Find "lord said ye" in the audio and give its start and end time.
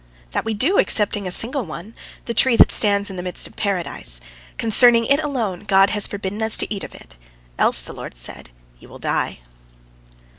7.93-8.87